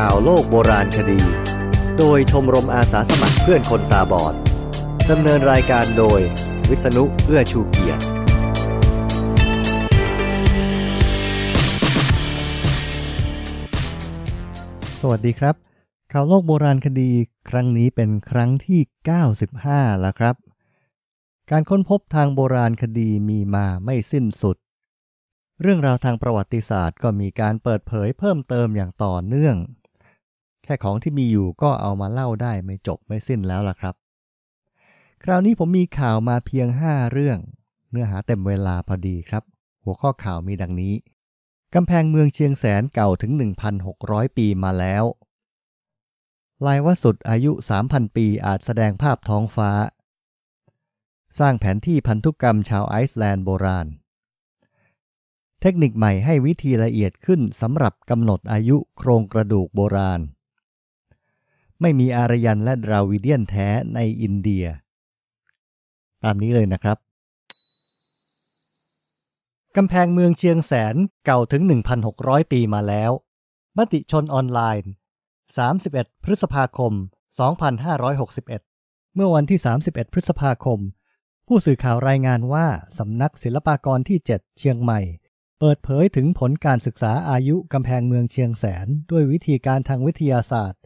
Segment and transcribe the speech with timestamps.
[0.00, 1.20] ข่าวโลกโบราณคดี
[1.98, 4.34] โดยชมรมอาสาสมัครเพื่อนคนตาบอด
[5.10, 6.20] ดำเนินรายการโดย
[6.68, 8.02] วิษณุเอื้อชูเกียรติ
[15.00, 15.54] สวัสดีครับ
[16.12, 17.10] ข่าวโลกโบราณคดี
[17.48, 18.80] ครั้งนี้เป็นครั้งที่
[19.40, 20.34] 95 แล้วครับ
[21.50, 24.56] การค้นพบทางโบราณคดีมีมาไม่สิ้นสุด
[25.60, 29.56] เรื่องราวทางประวัติศาสตร์ก็มีการเปิดเผยเพิ่มเติมอย่างต่อเนื่อง
[30.64, 33.94] แค่ของที่มีอยู่ก็เอามาเล่าได้ไม่จบไม่สิ้นแล้วล่ะครับ
[35.22, 37.38] คราวนี้ผมมีข่าวมาเพียง 5 เรื่อง
[37.90, 39.42] เนื้อหาเต็มเวลาพอดีครับ
[39.84, 40.94] หัวข้อข่าวมีดังนี้
[41.74, 43.32] กำแพงเมืองเชียงแสนเก่าถึง
[43.84, 45.04] 1,600 ปีมาแล้ว
[46.66, 47.52] ลายวสุดอายุ
[47.84, 49.70] 3,000 ปีอาจแสดงภาพท้องฟ้า
[51.38, 53.86] สร้างแผนที่พันธุกรรมชาวไอซ์แลนด์โบราณ
[55.60, 60.20] เทคนิคใหม่ให้วิธีละเอียดขึ้นสำหรับกำหนดอายุโครงกระดูกโบราณ
[61.82, 64.66] ไม่มีอารยันและดราวิเดียนแท้ในอินเดีย
[66.24, 66.98] ตามนี้เลยนะครับ
[69.76, 71.62] กำแพงเมืองเชียงแสนเก่าถึง
[72.06, 73.10] 1,600 ปีมาแล้ว
[73.78, 74.90] มติชนออนไลน์
[75.58, 76.92] 31 พฤษภาคม
[77.78, 80.78] 2561 เมื่อวันที่ 31 พฤษภาคม
[81.46, 82.66] ผู้สื่อข่าวรายงานว่า
[82.98, 85.00] สำนักศิลปากรที่ 7 เชียงใหม่
[85.58, 90.81] เปิดเผยถึงผลการศึกษาอายุกำแพงเมืองเชียงแสน ด้วยวิธีการทางวิทยาศาสตร์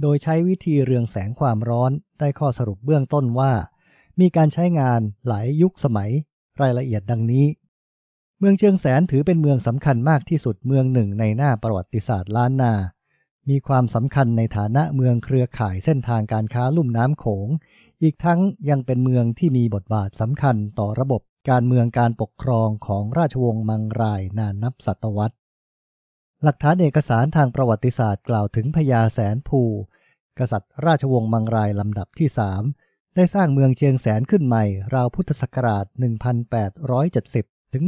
[0.00, 3.52] โดยใช้วิธีเรืองแสงความร้อนได้ข้อสรุปเบื้องต้นว่า
[4.20, 6.10] มีการใช้งานหลายยุคสมัย
[6.60, 7.46] รายละเอียดดังนี้
[8.38, 12.74] เมืองเชียงแสนถือเป็นเมืองสำคัญมากที่สุดเมืองหนึ่งในหน้าประวัติศาสตร์ล้านนา
[13.48, 17.48] มีความสำคัญในฐานะเมืองเครือข่ายเส้นทางการค้าลุ่มน้ำโขง
[18.02, 25.36] อีกทั้งยังเป็นเมืองที่มีบทบาทสำคัญต่อระบบการเมืองการปกครองของราชวงศ์มังรายนานนับศตวรรษ
[26.44, 29.62] หลักฐานเอกสารทางประวัติศาสตร์กล่าวถึงพญาแสนภู
[30.38, 32.62] กษัตริย์ราชวงศ์มังรายลำดับที่สาม
[33.16, 35.86] ได้สร้างเมืองเชียงแสนขึ้นใหม่ ราวพุทธศักราช
[37.00, 37.84] 1870 ถึง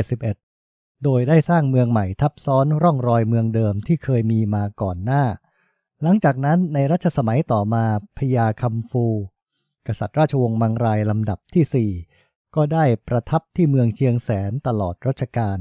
[0.00, 5.24] 1871 โดยได้สร้างเมืองใหม่ทับซ้อนร่องรอยเมืองเดิมที่เคยมีมาก่อนหน้า
[6.02, 7.84] หลังจากนั้นในรัชสมัยต่อมา
[8.18, 9.06] พญาคำฟู
[9.86, 15.58] กษัตริย์ราชวงศ์มังรายลำดับที่ 4 ก็ได้ประทับที่เมืองเชียงแสนตลอดรัชกาล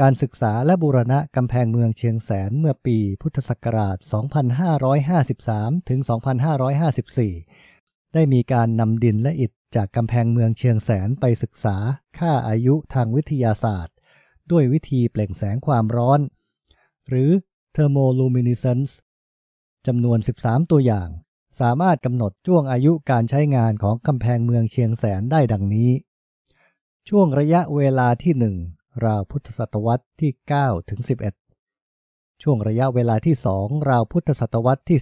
[0.00, 3.96] การศึกษาและบูรณะกำแพงเมืองเชียงแสนเมื่อปีพุทธศักราช
[4.92, 6.00] 2553 ถึง
[7.26, 11.76] 2554 ได้มีการนำดินและอิฐจากกำแพงเมืองเชียงแสนไปศึกษา
[12.18, 13.94] ค่าอายุทางวิทยาศาสตร์
[14.50, 16.20] ด้วยวิธีเปล่งแสงความร้อน
[17.08, 17.30] หรือ
[17.74, 18.92] thermoluminescence
[19.86, 21.08] จำนวน 13 ตัวอย่าง
[21.60, 25.90] สามารถกำหนดช่วงอายุการใช้งานของกำแพงเมืองเชียงแสนได้ดังนี้
[27.08, 28.73] ช่วงระยะเวลาที่1
[29.04, 31.00] ราวพุทธศตวรรษที่ 9 ถึง
[31.70, 34.98] 11 ช่วงระยะเวลาที่ 2 ราวพุทธศตวรรษที่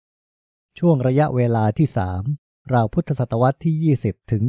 [0.00, 1.88] 16 ช่วงระยะเวลาที่
[2.30, 4.42] 3 ราวพุทธศตวรรษที่ 20 ถึง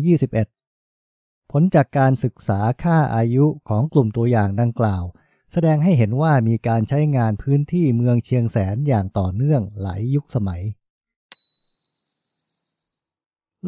[0.72, 5.04] 21 ผลจากการศึกษาค่าอายุของกลุ่มตัวอย่างดังกล่าว
[5.52, 10.62] แสดงให้เห็นว่ามีการใช้งานพื้นที่เมืองเชียงแสนอย่างต่อเนื่องหลายยุคสมัย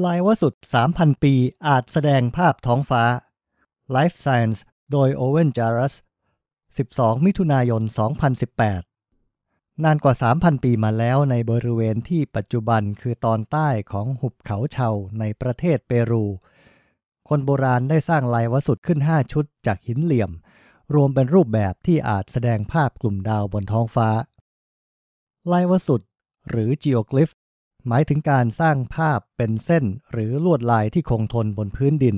[0.04, 0.54] ลายวสุด
[0.90, 1.34] 3,000 ปี
[1.68, 3.04] อาจแสดงภาพท้องฟ้า
[3.96, 4.60] Life Science
[4.94, 5.94] โดยโอเวนจารัส
[6.60, 7.82] 12 มิถุนายน
[9.04, 14.90] 2018 นานกว่า 3,000 ปีมาแล้วในบริเวณที่ปัจจุบันคือตอนใต้ของหุบเขาเชา
[15.20, 16.26] ในประเทศเปรู
[17.30, 20.32] คนโบราณได้สร้างลายวสุดขึ้น 5 ชุดจากหินเหลี่ยม
[20.94, 24.10] รวมเป็นรูปแบบที่อาจแสดงภาพกลุ่มดาวบนท้องฟ้า
[25.52, 26.02] ลายวสุด
[26.50, 27.34] หรือ geoglyph
[27.88, 32.18] หมายถึงการสร้างภาพเป็นเส้นหรือลวดลายที่คงทนบนพื้นดิน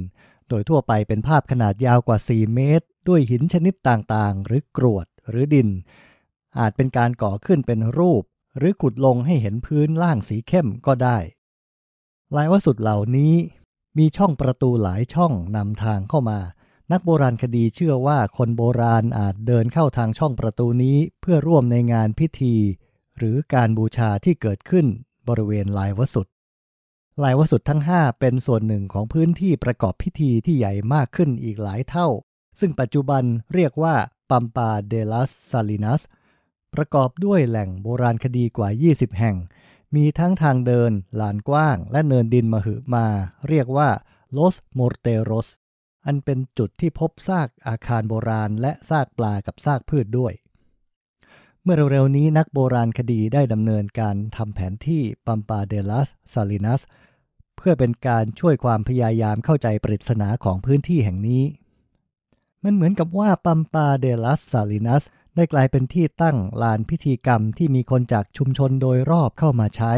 [0.49, 5.69] โดยทั่วไปเป็นภาพขนาดยาวกว่า 4 เมตร ด้วยหินชนิดต่างๆ หรือกรวดหรือดิน
[6.59, 8.23] อาจเป็นการก่อขึ้นเป็นรูป
[8.57, 11.17] หรือขุดลงให้เห็นพื้นล่างสีเข้มก็ได้
[12.35, 13.33] ลายวสุดเหล่านี้
[13.97, 16.39] มีช่องประตูหลายช่องนำทางเข้ามา
[16.91, 22.55] นักโบราณคดีเชื่อว่าคนโบราณอาจเดินเข้าทางช่องประตูนี้เพื่อร่วมในงานพิธี
[23.17, 24.85] หรือการบูชาที่เกิดขึ้น
[25.27, 26.27] บริเวณลายวสุด
[27.23, 32.07] ลายวสุดทั้ง 5 เป็นส่วนหนึ่งของพื้นที่ประกอบพิธีที่ใหญ่มากขึ้นอีกหลายเท่า
[32.59, 33.23] ซึ่งปัจจุบัน
[33.53, 33.95] เรียกว่า
[34.29, 36.01] ปัมปาเดลัสซาลินัส
[36.73, 39.35] ประกอบด้วยแหล่งโบราณคดีกว่า 20 แห่ง
[39.95, 43.07] มีทั้งทางเดิน ลานกว้าง และเนินดินมหึมา
[43.47, 43.89] เรียกว่า
[44.37, 45.47] Los Morteros
[46.05, 50.33] อันเป็นจุดที่พบซากอาคารโบราณและซากปลากับซากพืชด้วย
[51.63, 56.81] เมื่อเร็วๆนี้นักโบราณคดีได้ดำเนินการทำแผนที่ปัมปาเดลัสซาลินัส
[57.57, 61.43] เพื่อเป็นการช่วยความพยายามเข้าใจปริศนาของพื้นที่แห่งนี้
[62.63, 65.03] มันเหมือนกับว่าปัมปาเดลัสซาลินัส
[65.35, 69.93] ได้กลายเป็นที่ตั้งลานพิธีกรรมที่มีคนจากชุมชนโดยรอบเข้ามาใช้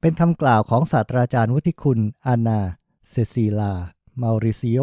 [0.00, 2.60] เป็นคำกล่าวของศาสตราจารย์วุฒิคุณ อานา
[3.10, 3.72] เซซีลา
[4.20, 4.80] มาริซิโอ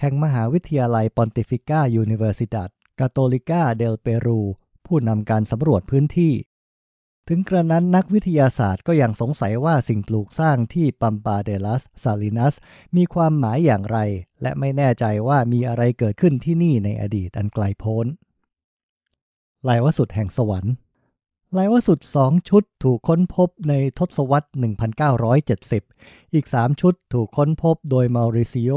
[0.00, 4.40] แห่งมหาวิทยาลัยปอนติฟิเซียยูนิเวอร์ซิดัดกาโตลิกาเดลเปรู
[4.86, 6.32] ผู้นำการสำรวจพื้นที่
[7.28, 12.54] ถึงกระนั้นนักวิทยาศาสตร์ก็ยังสงสัยว่าสิ่งปลูกสร้างที่ปัมปาเดลัสซาลินัส
[12.96, 13.98] มีความหมายอย่างไร
[14.42, 18.06] และไม่แน่ใจว่ามีอะไรเกิดขึ้นที่นี่ในอดีตอันไกลโพ้น
[19.68, 20.74] ลายวสุดแห่งสวรรค์
[21.56, 24.48] ลายวสุดสองชุดถูกค้นพบในทศวรรษ
[25.80, 28.72] 1970 อีกสามชุดถูกค้นพบโดยมาริซิโอ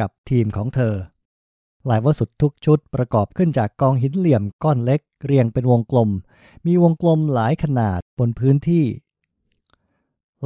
[0.00, 0.94] กับทีมของเธอ
[1.90, 6.10] ลายวสุทุกชุดประกอบขึ้นจากกองหินเหลี่ยมก้อนเล็ก เรียงเป็นวงกลม
[6.66, 8.84] มีวงกลมหลายขนาดบนพื้นที่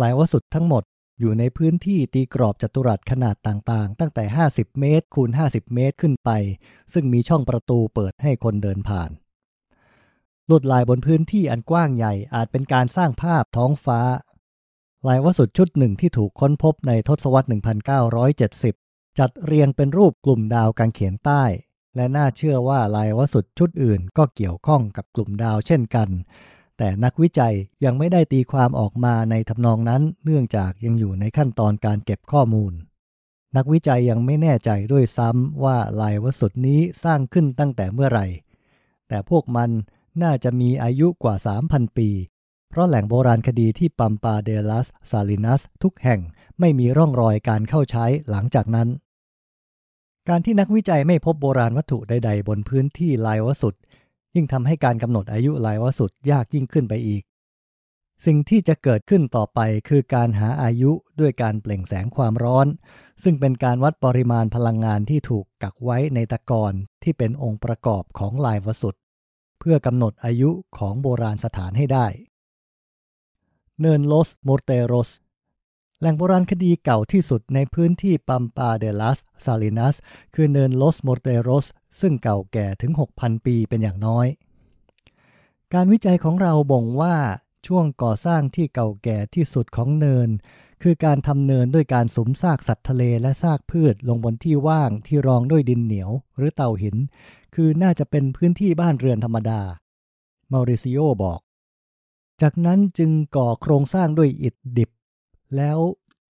[0.00, 0.82] ลายวสุทั้งหมด
[1.20, 6.30] อยู่ในพื้นที่ตีกรอบจัตุรัสขนาดต่างๆ ตั้งแต่ 50 เมตร คูณ 50 เมตรขึ้นไป
[6.92, 9.10] ซึ่งมีช่องประตูเปิดให้คนเดินผ่าน
[10.48, 14.00] ลวดลายบนพื้นที่อันกว้างใหญ่อาจเป็นการสร้างภาพท้องฟ้า
[15.08, 18.81] ลายวสุชุดหนึ่งที่ถูกค้นพบในทศวรรษ 1970
[19.18, 21.44] จัดเรียงเป็นรูปกลุ่มดาวกางเขนใต้
[21.96, 26.08] และน่าเชื่อว่าลายวสุดชุดอื่นก็เกี่ยวข้องกับกลุ่มดาวเช่นกัน
[26.78, 27.54] แต่นักวิจัย
[27.84, 32.72] ยังไม่ได้ตีความออกมาในทำนองนั้น เนื่องจากยังอยู่ในขั้นตอนการเก็บข้อมูล
[33.56, 38.26] นักวิจัยยังไม่แน่ใจด้วยซ้ำว่าลายวสุดนี้สร้างขึ้นตั้งแต่เมื่อไหร่
[39.08, 39.70] แต่พวกมัน
[40.22, 41.34] น่าจะมีอายุกว่า
[41.66, 42.08] 3,000 ปี
[42.68, 46.20] เพราะแหล่งโบราณคดีที่ปัมปาเดลัสซาลินัสทุกแห่ง
[46.60, 48.88] ไม่มีร่องรอยการเข้าใช้หลังจากนั้น
[50.28, 53.74] การที่นักวิจัยไม่พบโบราณวัตถุใด ๆ บนพื้นที่ลายวสุด
[54.34, 57.22] ยิ่งทำให้การกำหนดอายุลายวสุดยากยิ่งขึ้นไปอีก
[58.26, 62.66] สิ่งที่จะเกิดขึ้นต่อไปคือการหาอายุด้วยการเปล่งแสงความร้อน
[63.22, 66.72] ซึ่งเป็นการวัดปริมาณพลังงานที่ถูกกักไว้ในตะกอน
[67.02, 68.94] ที่เป็นองค์ประกอบของลายวสุด
[69.58, 72.06] เพื่อกำหนดอายุของโบราณสถานให้ได้
[73.80, 75.10] เนินโลสโมเตโรส
[76.02, 79.96] แหล่งโบราณคดีเก่าที่สุดในพื้นที่ปัมปาเดลัสซาลินัส
[80.34, 81.66] คือเนินโลสโมเตโรส
[82.00, 84.26] ซึ่งเก่าแก่ถึง 6,000 ปีเป็นอย่างน้อย
[85.74, 87.16] การวิจัยของเราบ่งว่า
[87.66, 90.28] ช่วงก่อสร้างที่เก่าแก่ที่สุดของเนิน
[90.82, 96.96] คือการทำเนินด้วยการสุมซากสัตว์ทะเลและซากพืชลงบนที่ว่างที่รองด้วยดินเหนียวหรือเตาหิน
[97.54, 99.60] คือน่าจะเป็นพื้นที่บ้านเรือนธรรมดา
[100.52, 101.40] มาริซิโอบอก
[102.42, 104.90] จากนั้นจึงก่อโครงสร้างด้วยอิฐดิบ
[105.56, 105.78] แล้ว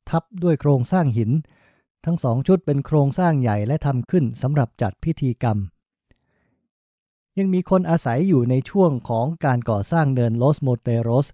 [0.09, 1.31] ทับด้วยโครงสร้างหิน
[2.05, 5.59] ทั้งสองชุดเป็นโครงสร้างใหญ่และทำขึ้นสำหรับจัดพิธีกรรม
[7.39, 11.27] ยังมีคนอาศัยอยู่ในช่วงของการก่อสร้างเนินโลสโมเตโรส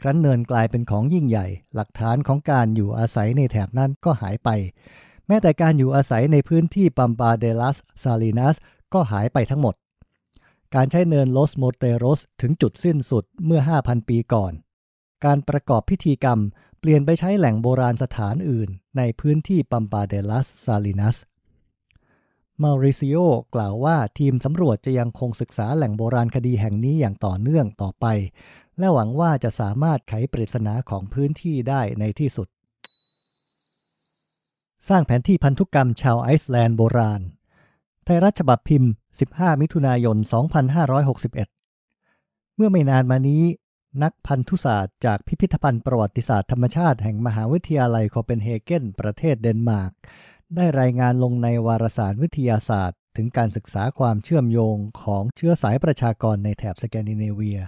[0.00, 4.48] ครั้นเนินกลายเป็นของยิ่งใหญ่ หลักฐานของการอยู่อาศัยในแถบนั้นก็หายไป
[5.26, 8.56] แม้แต่การอยู่อาศัยในพื้นที่ปัมปาเดลัสซาลินัส
[8.92, 9.74] ก็หายไปทั้งหมด
[10.74, 14.52] การใช้เนินโลสโมเตโรสถึงจุดสิ้นสุดเมื่อ 5,000 ปีก่อน
[15.24, 16.38] การประกอบพิธีกรรม
[16.80, 21.16] เปลี่ยนไปใช้แหล่งโบราณสถานอื่นในพื้นที่ปัมปาเดลัสซาลินัส
[22.62, 23.16] มาริซิโอ
[23.54, 28.06] กล่าวว่าทีมสำรวจจะยังคงศึกษาแหล่งโบราณคดีแห่งนี้อย่างต่อเนื่องต่อไป
[28.78, 32.48] และหวังว่าจะสามารถไขปริศนาของพื้นที่ได้ในที่สุด
[34.88, 37.20] สร้างแผนที่พันธุกรรมชาวไอซ์แลนด์โบราณ
[38.04, 38.90] ไทยรัฐฉบับพิมพ์
[39.26, 41.32] 15 มิถุนายน 2561
[42.56, 43.42] เมื่อไม่นานมานี้
[44.02, 49.92] นักพันธุศาสตร์จากพิพิธภัณฑ์ประวัติศาสตร์ธรรมชาติแห่งมหาวิทยาลัยโคเปนเฮเกนประเทศเดนมาร์ก
[50.54, 57.60] ได้รายงานลงในวารสารวิทยาศาสตร์ ถึงการศึกษาความเชื่อมโยงของเชื้อสายประชากรในแถบสแกนดิเนเวีย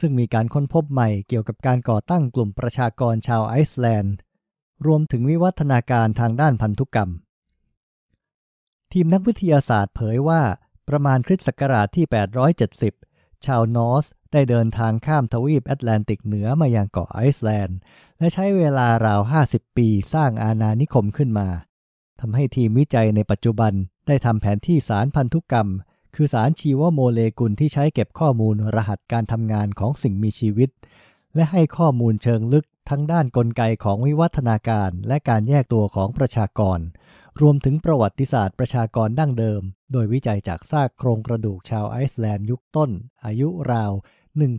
[0.00, 4.14] ซึ่งมีการค้นพบใหม่เกี่ยวกับการก่อตั้งกลุ่มประชากรชาวไอซ์แลนด์
[4.86, 7.10] รวมถึงวิวัฒนาการทางด้านพันธุกรรม
[8.92, 10.42] ทีมนักวิทยาศาสตร์เผยว่า
[10.88, 12.06] ประมาณคริสต์ศักราชที่
[12.74, 17.78] 870 ชาวนอส ได้เดินทางข้ามทวีปแอตแลนติกเหนือมายังเกาะไอซ์แลนด์
[18.18, 21.48] และใช้เวลาราว 50 ปีสร้างอาณานิคมขึ้นมา
[22.20, 23.72] ทำให้ทีมวิจัยในปัจจุบัน
[24.06, 25.68] ได้ทำแผนที่สารพันธุกรรม
[26.14, 30.70] คือสารชีวโมเลกุลที่ใช้เก็บข้อมูลรหัสการทำงานของสิ่งมีชีวิต
[31.34, 36.78] และให้ข้อมูลเชิงลึกทั้งด้านกลไกของวิวัฒนาการและการแยกตัวของประชากร
[37.42, 39.62] รวมถึงประวัติศาสตร์ประชากรดั้งเดิม
[39.92, 42.90] โดยวิจัยจากซากโครงกระดูกชาวไอซ์แลนด์ยุคต้น
[43.24, 43.92] อายุราว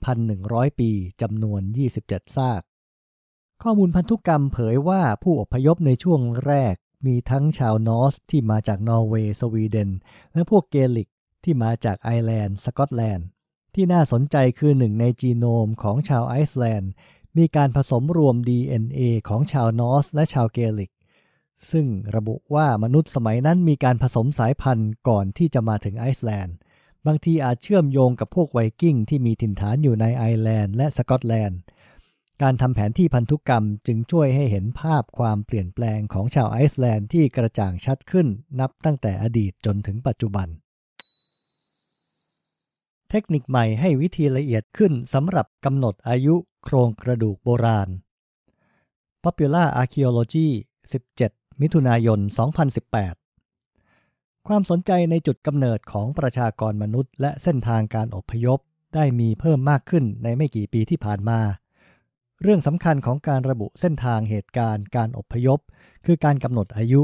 [0.05, 0.91] 1,100 ปี
[1.22, 1.62] จำนวน
[2.00, 2.62] 27 ซาก
[3.63, 9.89] ข้อมูลพันธุกรรมเผยว่าผู้อพยพในช่วงแรก มีทั้งชาวนอสที่มาจากนอร์เวย์สวีเดน
[10.34, 11.10] และพวกเกลิก
[11.43, 13.27] ที่มาจากไอร์แลนด์ สกอตแลนด์
[13.75, 16.91] ที่น่าสนใจคือหนึ่งในจีโนมของชาวไอซ์แลนด์
[17.38, 20.91] มีการผสมรวม DNA ของชาวนอสและชาวเกลิก
[21.72, 26.56] ซึ่งระบุว่ามนุษย์สมัยนั้นมีการผสมสายพันธุ์ก่อนที่จะมาถึงไอซ์แลนด์
[27.06, 31.60] บางทีอาจเชื่อมโยงกับพวกไวกิ้งที่มีถิ่นฐานอยู่ในไอร์แลนด์และสกอตแลนด์
[32.42, 38.28] การทำแผนที่พันธุกรรมจึงช่วยให้เห็นภาพความเปลี่ยนแปลงของชาวไอซ์แลนด์ที่กระจ่างชัดขึ้น
[38.60, 40.48] นับตั้งแต่อดีตจนถึงปัจจุบัน
[43.10, 47.90] เทคนิคใหม่ให้วิธีละเอียดขึ้นสำหรับกำหนดอายุโครงกระดูกโบราณ
[49.24, 50.48] Popular Archaeology
[51.02, 52.20] 17 มิถุนายน
[53.54, 58.60] 2018 ความสนใจในจุดกำเนิดของประชากรมนุษย์ และเส้นทางการอพยพ
[58.96, 61.40] ได้มีเพิ่มมากขึ้นในไม่กี่ปีที่ผ่านมา
[62.42, 65.60] เรื่องสำคัญของการระบุเส้นทางเหตุการณ์การอพยพ
[66.06, 67.04] คือการกำหนดอายุ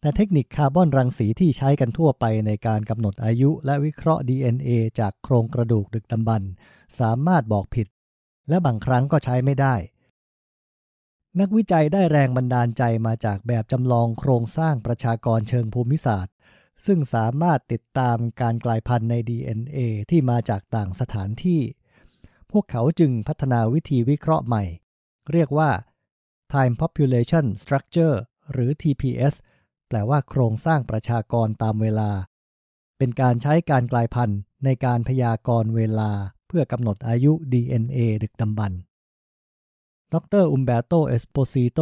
[0.00, 6.50] แต่เทคนิคคาร์บอนรังสีที่ใช้กันทั่วไปในการกำหนดอายุ และวิเคราะห์ DNA จากโครงกระดูกดึกดำบรรพ์
[7.00, 7.86] สามารถบอกผิด
[8.48, 9.74] และบางครั้งก็ใช้ไม่ได้
[11.40, 16.34] นักวิจัยได้แรงบันดาลใจมาจากแบบจำลองโครงสร้างประชากรเชิงภูมิศาสตร์
[16.86, 19.78] ซึ่งสามารถติดตามการกลายพันธุ์ใน DNA
[20.10, 21.60] ที่มาจากต่างสถานที่
[22.50, 24.64] พวกเขาจึงพัฒนาวิธีวิเคราะห์ใหม่
[25.32, 25.70] เรียกว่า
[26.52, 28.16] Time Population Structure
[28.52, 29.34] หรือ TPS
[29.88, 32.10] แปลว่าโครงสร้างประชากรตามเวลา
[32.98, 36.10] เป็นการใช้การกลายพันธุ์ในการพยากรณ์เวลา
[36.46, 38.80] เพื่อกำหนดอายุ DNA ดึกดำบรรพ์
[40.14, 41.80] ดรอุมเบโต เอสโปซิโต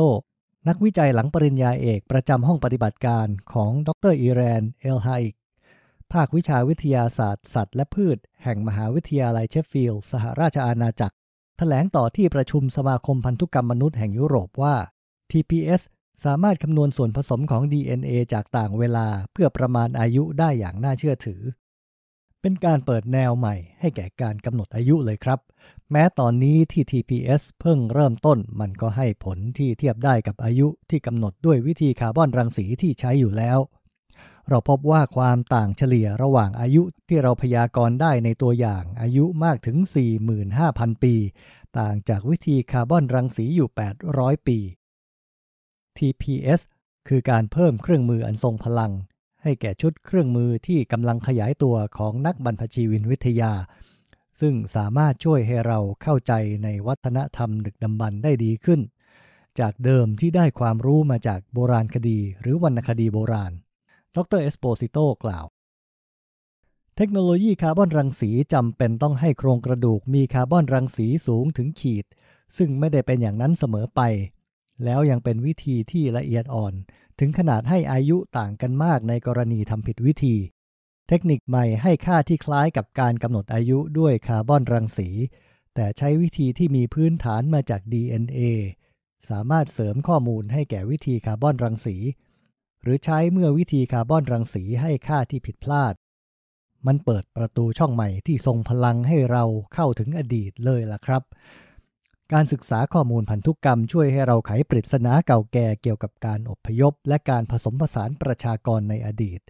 [0.68, 5.32] นักวิจัยหลังปริญญาเอกประจำห้องปฏิบัติการของดรอีแรน เอลไฮก
[6.12, 11.14] ภาควิชาวิทยาศาสตร์ สัตว์และพืช แห่งมหาวิทยาลัยเชฟฟิลด์สหราชอาณาจักร
[11.58, 14.76] แถลงต่อที่ประชุมสมาคมพันธุกรรมมนุษย์แห่งยุโรปว่า
[15.30, 15.80] TPS
[16.24, 21.40] สามารถคำนวณส่วนผสมของ DNA จากต่างเวลาเพื่อประมาณอายุได้อย่างน่าเชื่อถือ
[22.40, 25.38] เป็นการเปิดแนวใหม่ให้แก่การกำหนดอายุเลยครับ
[25.92, 33.58] แม้ตอนนี้ที่ TPS เพิ่งเริ่มต้นมันก็ให้ผลที่เทียบได้กับอายุที่กำหนดด้วยวิธีคาร์บอนรังสีที่ใช้อยู่แล้ว
[34.48, 39.76] เราพบว่าความต่างเฉลี่ยระหว่างอายุที่เราพยากรณ์ได้ในตัวอย่างอายุมากถึง
[40.40, 41.14] 45,000 ปี
[41.78, 43.68] ต่างจากวิธีคาร์บอนรังสีอยู่
[44.08, 44.58] 800 ปี
[45.98, 46.60] TPS
[47.08, 48.92] คือการเพิ่มเครื่องมืออันทรงพลัง
[49.42, 53.52] ให้แก่ชุดเครื่องมือที่กำลังขยายตัวของนักบรรพชีวินวิทยา
[54.40, 56.32] ซึ่งสามารถช่วยให้เราเข้าใจ
[56.64, 58.80] ในวัฒนธรรมดึกดำบรรพ์ได้ดีขึ้น
[59.60, 63.52] จากเดิมที่ได้ความรู้มาจากโบราณคดีหรือวรรณคดีโบราณ
[64.16, 65.46] ดรเอสโปซิโตกล่าว
[66.96, 72.04] เทคโนโลยีคาร์บอนรังสีจำเป็นต้องให้โครงกระดูกมีคาร์บอนรังสีสูงถึงขีด
[72.56, 74.00] ซึ่งไม่ได้เป็นอย่างนั้นเสมอไป
[74.84, 76.74] แล้วยังเป็นวิธีที่ละเอียดอ่อน
[77.18, 80.36] ถึงขนาดให้อายุต่างกันมากในกรณีทำผิดวิธี
[81.12, 85.08] เทคนิคใหม่ให้ค่าที่คล้ายกับการกำหนดอายุด้วยคาร์บอนรังสี
[85.74, 88.40] แต่ใช้วิธีที่มีพื้นฐานมาจาก DNA
[89.30, 91.96] สามารถเสริมข้อมูลให้แก่วิธีคาร์บอนรังสี
[92.82, 95.94] หรือใช้เมื่อวิธีคาร์บอนรังสีให้ค่าที่ผิดพลาด
[96.86, 101.22] มันเปิดประตูช่องใหม่ที่ทรงพลังให้เราเข้าถึงอดีตเลยล่ะครับ
[102.32, 109.40] การศึกษาข้อมูลพันธุกรรมช่วยให้เราไขปริศนาเก่าแก่เกี่ยวกับการอพยพ และการผสมผสานประชากรในอดีต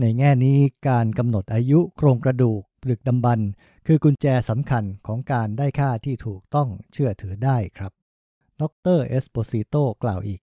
[0.00, 3.40] ในแง่นี้การกำหนดอายุโครงกระดูกดึกดำบรร
[3.86, 7.92] คือกุญแจสำคัญของการได้ค่าที่ถูกต้องเชื่อถือได้ครับ
[8.60, 8.62] ด
[8.96, 10.40] รเอสโปซิโตกล่าวอีก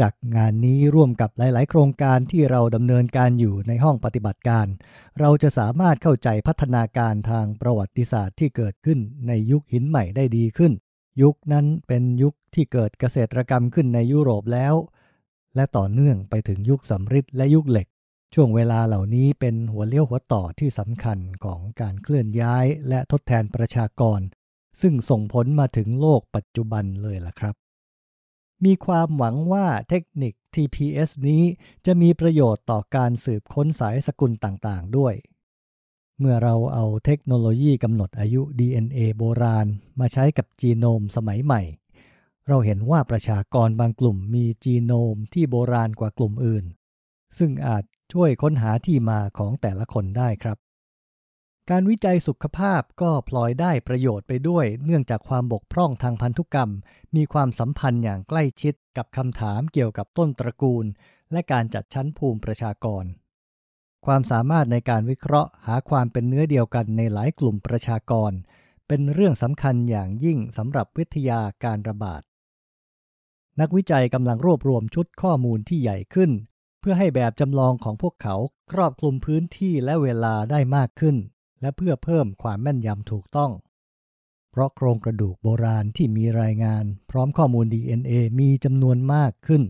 [0.00, 4.66] จากงานนี้ร่วมกับหลาย ๆ โครงการที่เราดำเนินการอยู่ในห้องปฏิบัติการ
[5.20, 10.72] เราจะสามารถเข้าใจพัฒนาการทางประวัติศาสตร์ที่เกิดขึ้นในยุคหินใหม่ได้ดีขึ้น
[11.22, 14.74] ยุคนั้นเป็นยุคที่เกิดเกษตรกรรมขึ้นในยุโรปแล้ว
[15.56, 17.86] และต่อเนื่องไปถึงยุคสำริดและยุคเหล็ก
[18.34, 24.20] ช่วงเวลาเหล่านี้เป็นหัวเลี้ยวหัวต่อที่สำคัญของการเคลื่อนย้ายและทดแทนประชากร
[24.80, 27.54] ซึ่งส่งผลมาถึงโลกปัจจุบันเลยล่ะครับ
[28.64, 31.42] มีความหวังว่าเทคนิค TPS นี้
[31.86, 35.14] จะมีประโยชน์ต่อการสืบค้นสายสกุลต่างๆ ด้วย
[36.18, 39.66] เมื่อเราเอาเทคโนโลยีกำหนดอายุ DNA โบราณ
[40.00, 41.62] มาใช้กับจีโนมสมัยใหม่
[42.48, 46.64] เราเห็นว่าประชากรบางกลุ่มมีจีโนมที่โบราณกว่ากลุ่มอื่น
[47.38, 50.58] ซึ่งอาจ ช่วยค้นหาที่มาของแต่ละคนได้ครับ
[51.70, 56.70] การวิจัยสุขภาพก็พลอยได้ประโยชน์ไปด้วย เนื่องจากความบกพร่องทางพันธุกรรม
[57.16, 60.84] มีความสัมพันธ์อย่างใกล้ชิดกับคำถามเกี่ยวกับต้นตระกูล
[61.32, 63.04] และการจัดชั้นภูมิประชากร
[64.06, 68.32] ความสามารถในการวิเคราะห์หาความเป็นเนื้อเดียวกันในหลายกลุ่มประชากร
[68.88, 72.22] เป็นเรื่องสำคัญอย่างยิ่งสำหรับวิทยาการระบาด
[73.60, 76.30] นักวิจัยกำลังรวบรวมชุดข้อมูลที่ใหญ่ขึ้น
[76.80, 78.34] เพื่อให้แบบจำลองของพวกเขา
[78.72, 81.16] ครอบคลุมพื้นที่และเวลาได้มากขึ้น
[81.60, 83.52] และเพื่อเพิ่มความแม่นยำถูกต้อง
[84.50, 89.62] เพราะโครงกระดูกโบราณที่มีรายงานพร้อมข้อมูล DNA มีจำนวนมากขึ้น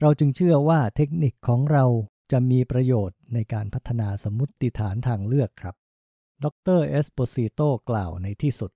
[0.00, 1.84] เราจึงเชื่อว่าเทคนิคของเรา
[2.32, 5.74] จะมีประโยชน์ในการพัฒนาสมมติฐานทางเลือกครับ
[6.44, 6.46] ด
[6.78, 8.70] รเอสโปซิโตกล่าวในที่สุด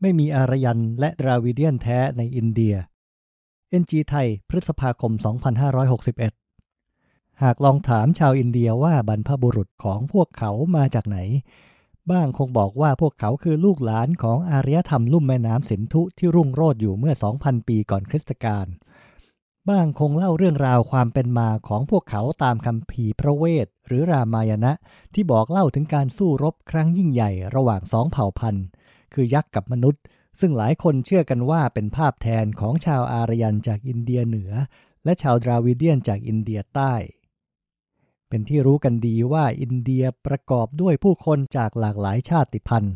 [0.00, 2.74] ไม่มีอารยันและดราวิเดียนแท้ในอินเดีย
[3.80, 5.12] NG ไทย พฤษภาคม
[6.66, 11.18] 2561 หากลองถามชาวอินเดียว่าบรรพบุรุษของพวกเขามาจากไหน
[12.10, 18.66] บ้างคงบอกว่าพวกเขาคือลูกหลานของอารยธรรมลุ่มแม่น้ำสินธุที่รุ่งโรจน์อยู่เมื่อ 2,000 ปีก่อนคริสตกาล
[19.68, 24.72] บ้างคงเล่าเรื่องราวความเป็นมาของพวกเขาตามคำพีพระเวท หรือรามายณะ
[25.14, 28.66] ที่บอกเล่าถึงการสู้รบครั้งยิ่งใหญ่ระหว่างสองเผ่าพันธุ์
[29.14, 30.02] คือยักษ์กับมนุษย์
[30.40, 34.52] ซึ่งหลายคนเชื่อกันว่าเป็นภาพแทนของชาวอารยันจากอินเดียเหนือ
[35.04, 36.94] และชาวดราวิเดียนจากอินเดียใต้
[38.28, 42.94] เป็นที่รู้กันดีว่าอินเดียประกอบด้วยผู้คนจากหลากหลายชาติพันธุ์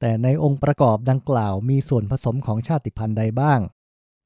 [0.00, 3.60] แต่ในองค์ประกอบดังกล่าวมีส่วนผสมของชาติพันธุ์ใดบ้าง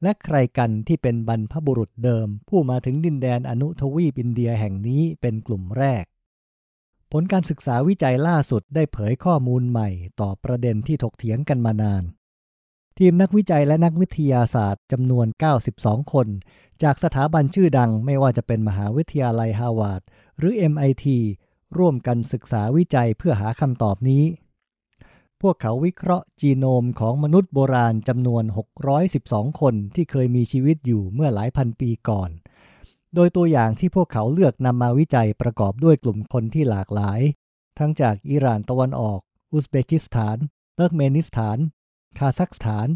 [0.02, 6.04] และใครกันที่เป็นบรรพบุรุษเดิม ผู้มาถึงดินแดนอนุทวีปอินเดียแห่งนี้เป็นกลุ่มแรก
[7.12, 9.88] ผลการศึกษาวิจัยล่าสุดได้เผยข้อมูลใหม่
[10.20, 12.02] ต่อประเด็นที่ถกเถียงกันมานาน
[12.98, 15.26] ทีมนักวิจัยและนักวิทยาศาสตร์จำนวน
[15.70, 16.28] 92 คน
[16.82, 20.02] จากสถาบันชื่อดังไม่ว่าจะเป็นมหาวิทยาลัยฮาวาด
[20.38, 21.06] หรือ MIT
[21.78, 24.24] ร่วมกันศึกษาวิจัยเพื่อหาคำตอบนี้
[25.42, 28.44] พวกเขาวิเคราะห์จีโนมของมนุษย์โบราณจำนวน
[29.02, 32.30] 612 คนที่เคยมีชีวิตอยู่เมื่อหลายพันปีก่อน
[33.14, 37.20] โดยตัวอย่างที่พวกเขาเลือกนำมาวิจัยประกอบด้วยกลุ่มคนที่หลากหลาย
[37.78, 39.20] ทั้งจากอิหร่านตะวันออก
[39.52, 40.36] อุซเบกิสถาน
[40.74, 41.58] เติร์กเมนิสถาน
[42.18, 42.88] คาซัคสถาน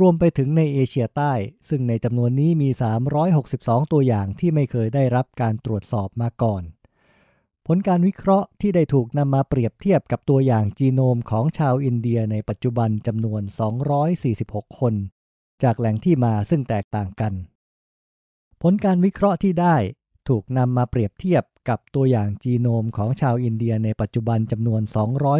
[0.00, 1.32] รวมไปถึงในเอเชียใต้
[1.68, 2.68] ซึ่งในจำนวนนี้มี
[3.30, 6.62] 362 ตัวอย่างที่ไม่เคยได้รับการตรวจสอบมาก่อน
[7.66, 13.42] ผลการวิเคราะห์ที่ได้ถูกนำมาเปรียบเทียบกับตัวอย่างจีโนมของชาวอินเดียในปัจจุบันจำนวน
[14.10, 14.94] 246 คน
[15.62, 17.32] จากแหล่งที่มาซึ่งแตกต่างกัน
[18.62, 19.76] ผลการวิเคราะห์ที่ได้
[20.28, 24.82] ถูกนำมาเปรียบเทียบกับตัวอย่างจีโนมของชาวอินเดียในปัจจุบันจำนวน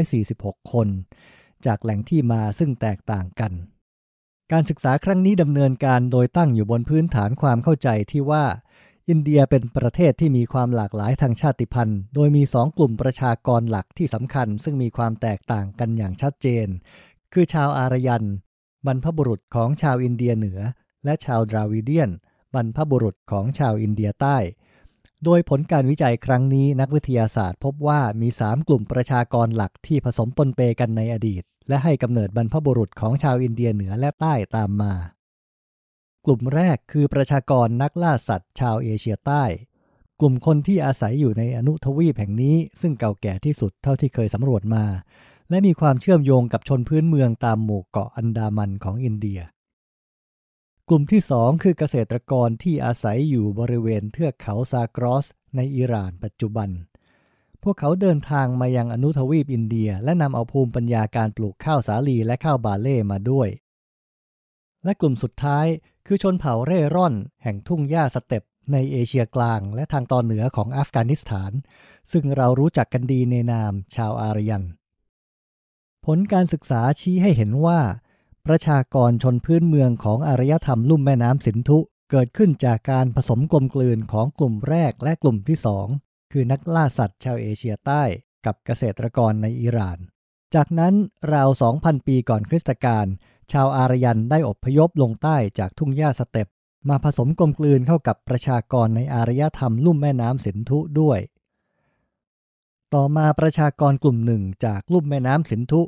[0.07, 0.88] 246 คน
[1.66, 3.53] จากแหล่งที่มาซึ่งแตกต่างกัน
[4.53, 8.44] การศึกษาครั้งนี้ดำเนินการโดยตั้งอยู่บนพื้นฐานความเข้าใจที่ว่า
[9.09, 16.66] อินเดียเป็นประเทศที่มีความหลากหลายทางชาติพันธุ์ โดยมีสองกลุ่มประชากรหลักที่สำคัญ ซึ่งมีความแตกต่างกันอย่างชัดเจน
[17.33, 18.25] คือชาวอารยัน
[18.87, 20.61] บรรพบุรุษของชาวอินเดียเหนือ
[21.05, 22.11] และชาวดราวิเดียน
[22.55, 24.37] บรรพบุรุษของชาวอินเดียใต้
[25.25, 34.94] โดยผลการวิจัยครั้งนี้นักวิทยาศาสตร์พบว่ามีสามกลุ่มประชากรหลักที่ผสมปนเปกันในอดีต และให้กำเนิดบรรพบุรุษของชาวอินเดียเหนือและใต้ตามมา
[36.25, 39.44] กลุ่มแรกคือประชากรนักล่าสัตว์ชาวเอเชียใต้
[40.20, 44.85] กลุ่มคนที่อาศัยอยู่ในอนุทวีปแห่งนี้ ซึ่งเก่าแก่ที่สุดเท่าที่เคยสำรวจมา
[45.51, 49.40] และมีความเชื่อมโยงกับชนพื้นเมืองตามหมู่เกาะอันดามันของอินเดีย
[50.88, 56.68] กลุ่มที่สองคือเกษตรกรที่อาศัยอยู่บริเวณเทือกเขาซากรอสในอิหร่านปัจจุบัน
[57.62, 63.48] พวกเขาเดินทางมายังอนุทวีปอินเดีย และนำเอาภูมิปัญญาการปลูกข้าวสาลีและข้าวบาร์เลย์มาด้วย
[64.85, 65.66] และกลุ่มสุดท้าย
[66.07, 71.53] คือชนเผ่าเร่ร่อน แห่งทุ่งหญ้าสเตปป์ในเอเชียกลางและทางตอนเหนือของอัฟกานิสถาน
[72.12, 74.64] ซึ่งเรารู้จักกันดีในนามชาวอารยัน
[76.05, 77.81] ผลการศึกษาชี้ให้เห็นว่า
[78.46, 81.79] ประชากรชนพื้นเมืองของอารยธรรมลุ่มแม่น้ำสินธุ
[82.11, 85.87] เกิดขึ้นจากการผสมกลมกลืนของกลุ่มแรกและกลุ่มที่สอง
[86.33, 88.03] คือนักล่าสัตว์ชาวเอเชียใต้
[88.47, 89.99] กับเกษตรกรในอิหร่าน
[90.55, 90.95] จากนั้น
[91.33, 93.07] ราว 2,000 ปีก่อนคริสตกาล
[93.53, 96.49] ชาวอารยันได้อพยพลงใต้จากทุ่งหญ้าสเต็ป
[96.88, 101.21] มาผสมกลมกลืนเข้ากับประชากรในอารยธรรมลุ่มแม่น้ำสินธุด้วย
[102.95, 105.81] ต่อมาประชากรกลุ่มหนึ่งจากลุ่มแม่น้ำสินธุ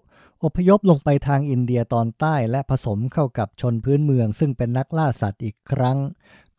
[0.44, 5.98] อพยพลงไปทางอินเดียตอนใต้และผสมเข้ากับชนพื้นเมือง ซึ่งเป็นนักล่าสัตว์อีกครั้ง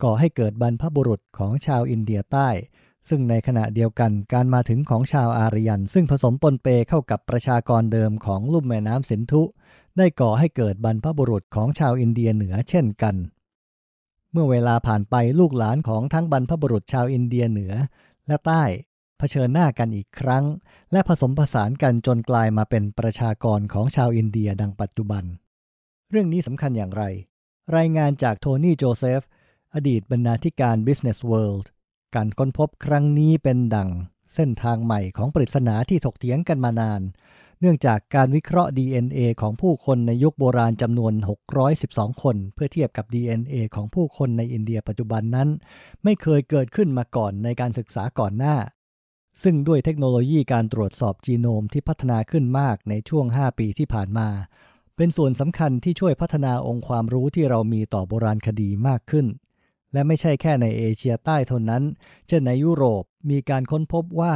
[0.02, 2.48] ก่อให้เกิดบรรพบุรุษของชาวอินเดียใต้
[3.08, 9.42] ซึ่งในขณะเดียวกันการมาถึงของชาวอารยัน ซึ่งผสมปนเปเข้ากับประชากรเดิมของลุ่มแม่น้ำสินธุ
[9.96, 13.14] ได้ก่อให้เกิดบรรพบุรุษของชาวอินเดียเหนือเช่นกัน
[14.32, 17.72] เมื่อเวลาผ่านไปลูกหลานของทั้งบรรพบุรุษชาวอินเดียเหนือ
[18.26, 18.64] และใต้
[19.18, 20.44] เผชิญหน้ากันอีกครั้ง
[20.92, 25.24] และผสมผสานกันจนกลายมาเป็นประชากรของชาวอินเดียดังปัจจุบัน
[26.10, 27.04] เรื่องนี้สำคัญอย่างไร
[27.76, 29.22] รายงานจากโทนี่โจเซฟ
[29.74, 31.66] อดีตบรรณาธิการ Business World
[32.16, 33.90] การค้นพบครั้งนี้เป็นดัง
[34.34, 37.00] เส้นทางใหม่ของปริศนาที่ถกเถียงกันมานาน
[37.60, 41.12] เนื่องจากการวิเคราะห์ DNA ของผู้คนในยุคโบราณจำนวน
[41.68, 45.48] 612 คน เพื่อเทียบกับ DNA ของผู้คนในอินเดียปัจจุบันนั้น
[46.04, 48.56] ไม่เคยเกิดขึ้นมาก่อนในการศึกษาก่อนหน้า
[49.42, 54.28] ซึ่งด้วยเทคโนโลยีการตรวจสอบจีโนมที่พัฒนาขึ้นมากในช่วง 5 ปีที่ผ่านมา
[54.96, 59.26] เป็นส่วนสำคัญที่ช่วยพัฒนาองค์ความรู้ที่เรามีต่อโบราณคดีมากขึ้น
[59.96, 61.82] และไม่ใช่แค่ในเอเชียใต้เท่านั้น
[62.28, 64.34] เช่นในยุโรปมีการค้นพบว่า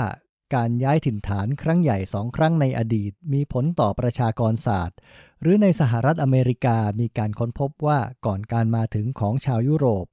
[0.54, 4.98] การย้ายถิ่นฐานครั้งใหญ่สองครั้งในอดีต มีผลต่อประชากรศาสตร์
[5.40, 10.06] หรือในสหรัฐอเมริกามีการค้นพบว่าก่อนการมาถึงของชาวยุโรป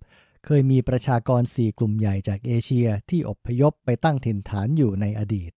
[0.45, 5.51] เคยมีประชากรสี่กลุ่มใหญ่จากเอเชียที่อพยพไปตั้งถิ่นฐานอยู่ในอดีต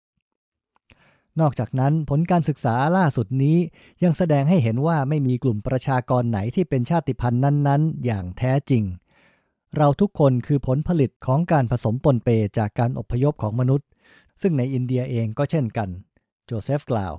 [1.41, 3.59] นอกจากนั้นผลการศึกษาล่าสุดนี้
[4.05, 8.85] ยังแสดงให้เห็นว่าไม่มีกลุ่มประชากรไหนที่เป็นชาติพันธุ์นั้น ๆ อย่างแท้จริง
[9.77, 12.29] เราทุกคนคือผลผลิตของการผสมปนเป
[12.59, 13.89] จากการอพยพของมนุษย์
[14.43, 15.89] ซึ่งในอินเดียเองก็เช่นกัน
[16.45, 17.15] โจเซฟกล่าว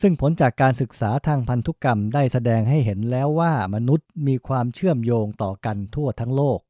[0.00, 6.60] ซึ่งผลจากการศึกษาทางพันธุกรรมได้แสดงให้เห็นแล้วว่ามนุษย์มีความเชื่อมโยงต่อกันทั่วทั้งโลก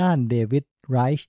[0.00, 1.28] ด้านเดวิดไรช์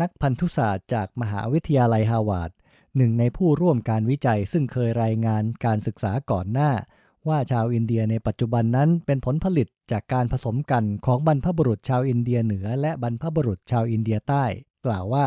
[0.00, 2.50] นักพันธุศาสตร์จากมหาวิทยาลัยฮาร์วาร์ด
[2.96, 6.70] หนึ่งในผู้ร่วมการวิจัยซึ่งเคยรายงานการศึกษาก่อนหน้า
[7.28, 14.44] ว่าชาวอินเดียในปัจจุบันนั้นเป็นผลผลิตจากการผสมกันของบรรพบุรุษชาวอินเดียเหนือ และบรรพบุรุษชาวอินเดียใต้
[14.86, 15.26] กล่าวว่า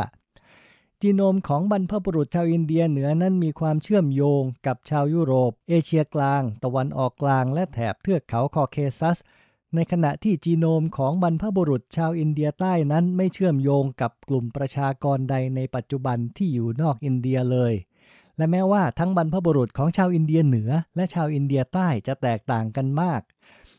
[1.01, 9.17] จีโนมของบรรพบุรุษชาวอินเดียเหนือนั้นมีความเชื่อมโยงกับชาวยุโรป เอเชียกลาง ตะวันออกกลาง และแถบเทือกเขาคอเคซัส
[9.75, 17.73] ในขณะที่จีโนมของบรรพบุรุษชาวอินเดียใต้นั้นไม่เชื่อมโยงกับกลุ่มประชากรใดในปัจจุบันที่อยู่นอกอินเดียเลย
[18.38, 23.21] และแม้ว่าทั้งบรรพบุรุษของชาวอินเดียเหนือ และชาวอินเดียใต้จะแตกต่างกันมาก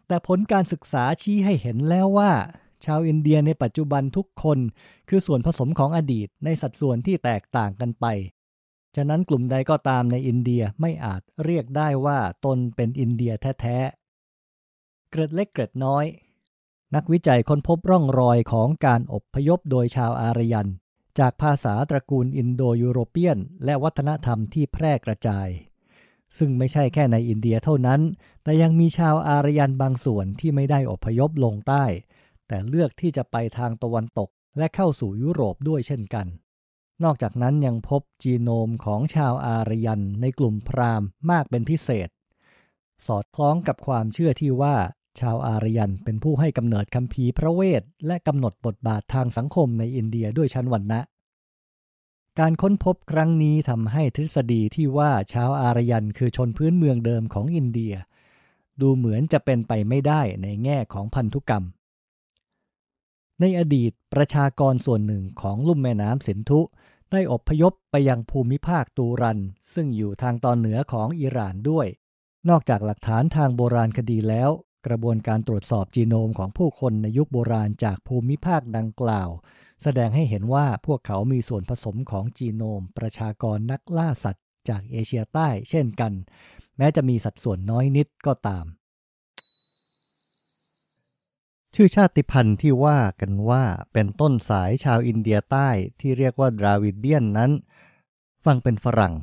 [0.07, 2.33] แต่ผลการศึกษาชี้ให้เห็นแล้วว่า
[2.85, 4.59] ชาวอินเดียในปัจจุบันทุกคน
[5.09, 8.07] คือส่วนผสมของอดีตในสัดส่วนที่แตกต่างกันไป
[8.97, 16.05] ฉะนั้นกลุ่มใดก็ตามในอินเดียไม่อาจเรียกได้ว่าตนเป็นอินเดียแท้ๆ เกร็ดเล็กเกร็ดน้อย
[16.94, 20.68] นักวิจัยค้นพบร่องรอยของการอพยพโดยชาวอารยัน
[21.18, 25.48] จากภาษาตระกูลอินโดยูโรเปียน และวัฒนธรรมที่แพร่กระจาย
[26.38, 28.00] ซึ่งไม่ใช่แค่ในอินเดียเท่านั้น
[28.42, 31.85] แต่ยังมีชาวอารยันบางส่วนที่ไม่ได้อพยพลงใต้
[32.48, 34.28] แต่เลือกที่จะไปทางตะวันตก
[34.59, 36.26] และเข้าสู่ยุโรปด้วยเช่นกัน
[37.04, 42.09] นอกจากนั้นยังพบจีโนมของชาวอารยันในกลุ่มพราหมณ์มากเป็นพิเศษ
[43.07, 44.76] สอดคล้องกับความเชื่อที่ว่า
[45.20, 51.00] ชาวอารยันเป็นผู้ให้กำเนิดคัมภีร์พระเวท และกำหนดบทบาททางสังคมในอินเดียด้วยชั้นวรรณะ
[52.38, 57.94] การค้นพบครั้งนี้ทำให้ทฤษฎีที่ว่าชาวอารยันคือชนพื้นเมืองเดิมของอินเดีย
[58.81, 61.64] ดูเหมือนจะเป็นไปไม่ได้ในแง่ของพันธุกรรม
[63.40, 66.61] ในอดีตประชากรส่วนหนึ่งของลุ่มแม่น้ำสินธุ
[67.12, 69.38] ได้อพยพไปยังภูมิภาคตูรัน
[69.74, 71.87] ซึ่งอยู่ทางตอนเหนือของอิหร่านด้วย
[72.48, 74.50] นอกจากหลักฐานทางโบราณคดีแล้ว
[74.87, 79.31] กระบวนการตรวจสอบจีโนมของผู้คนในยุคโบราณจากภูมิภาคดังกล่าว
[79.83, 86.12] แสดงให้เห็นว่าพวกเขามีส่วนผสมของจีโนม ประชากรนักล่าสัตว์ จากเอเชียใต้เช่นกัน
[86.77, 88.64] แม้จะมีสัดส่วนน้อยนิดก็ตาม
[91.75, 95.69] ชื่อชาติพันธุ์ที่ว่ากันว่าเป็นต้นสายชาวอินเดียใต้
[96.01, 97.51] ที่เรียกว่าดราวิดเดียนนั้น
[98.45, 99.14] ฟังเป็นฝรั่ง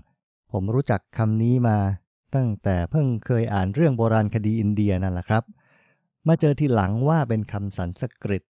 [0.52, 1.78] ผมรู้จักคำนี้มา
[2.36, 5.44] ตั้งแต่เพิ่งเคยอ่านเรื่องโบราณคดีอินเดียนั่นแหละครับ
[6.28, 8.44] มาเจอทีหลังว่าเป็นคำสันสกฤต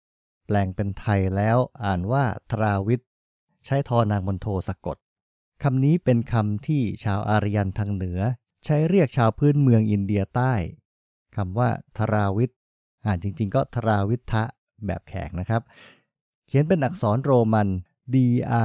[0.45, 3.01] แปลงเป็นไทยแล้วอ่านว่าทราวิท
[3.65, 4.97] ใช้ทอนางมนโทสะกด
[5.63, 8.19] คำนี้เป็นคำที่ชาวอารยันทางเหนือ
[8.65, 10.53] ใช้เรียกชาวพื้นเมืองอินเดียใต้
[11.35, 12.51] คำว่าทราวิท
[13.05, 14.43] อ่านจริง ๆ ก็ทราวิทะ
[14.85, 15.61] แบบแขกนะครับ
[16.47, 17.67] เขียนเป็นอักษรโรมัน
[18.13, 18.15] D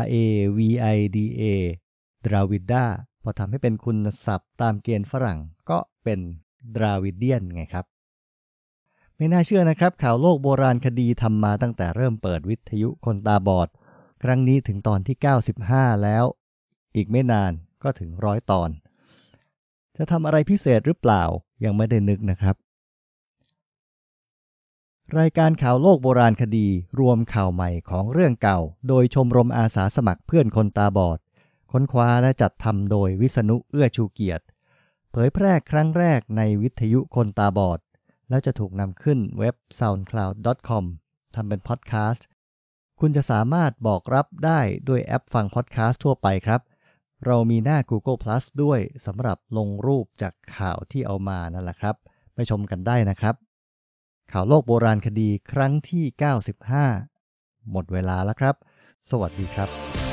[0.00, 0.14] R A
[0.59, 0.61] V
[0.96, 1.42] I D A
[2.24, 2.85] ดราวิดา
[3.22, 5.38] พอทำให้เป็นคุณศัพท์ตามเกณฑ์ฝรั่ง
[5.70, 6.20] ก็เป็น
[6.76, 7.87] ดราวิเดียนไงครับ
[9.16, 13.68] ไม่น่าเชื่อนะครับ ข่าวโลกโบราณคดีทำมาตั้งแต่เริ่มเปิดวิทยุคนตาบอด
[14.22, 15.16] ครั้งนี้ถึงตอนที่
[15.61, 16.24] 95 แล้ว
[16.96, 17.52] อีกไม่นาน
[17.83, 18.70] ก็ถึงร้อยตอน
[19.96, 21.22] จะทำอะไรพิเศษหรือเปล่า
[21.64, 22.56] ยังไม่ได้นึกนะครับ
[25.18, 26.66] รายการข่าวโลกโบราณคดี
[27.00, 31.18] รวมข่าวใหม่ของเรื่องเก่า โดยชมรมอาสาสมัครเพื่อนคนตาบอด
[31.70, 34.44] ค้นคว้าและจัดทำโดยวิษณุเอื้อชูเกียรติ
[35.11, 37.80] เผยแพร่ครั้งแรกในวิทยุคนตาบอด
[38.28, 40.85] แล้วจะถูกนำขึ้นเว็บ soundcloud.com
[41.35, 42.26] ทำเป็นพอดแคสต์
[43.00, 46.61] คุณจะสามารถบอกรับได้ด้วยแอปฟังพอดแคสต์ทั่วไปครับ
[47.26, 51.96] เรามีหน้า Google Plus ด้วยสำหรับลงรูปจากข่าวที่เอามานั่นแหละครับ
[52.35, 53.35] ไปชมกันได้นะครับ
[54.33, 56.04] ข่าวโลกโบราณคดีครั้งที่
[56.87, 58.54] 95 หมดเวลาแล้วครับ
[59.11, 60.10] สวัสดีครับ